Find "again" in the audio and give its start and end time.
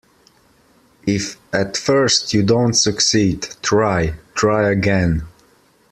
4.71-5.27